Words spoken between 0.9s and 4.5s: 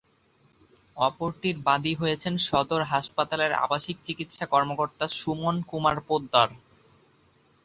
অপরটির বাদী হয়েছেন সদর হাসপাতালের আবাসিক চিকিৎসা